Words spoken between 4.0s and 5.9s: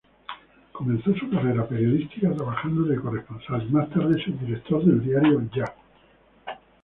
subdirector del diario "Ya".